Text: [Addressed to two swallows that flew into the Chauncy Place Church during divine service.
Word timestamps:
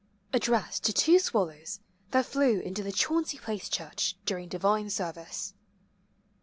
[Addressed 0.33 0.83
to 0.85 0.93
two 0.93 1.19
swallows 1.19 1.79
that 2.09 2.25
flew 2.25 2.59
into 2.59 2.81
the 2.81 2.91
Chauncy 2.91 3.37
Place 3.37 3.69
Church 3.69 4.15
during 4.25 4.49
divine 4.49 4.89
service. 4.89 5.53